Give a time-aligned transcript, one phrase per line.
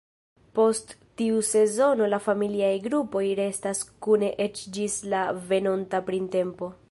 [0.59, 6.77] Post tiu sezono la familiaj grupoj restas kune eĉ ĝis la venonta printempo.